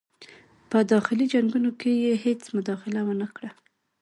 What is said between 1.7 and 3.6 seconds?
کې یې هیڅ مداخله ونه کړه.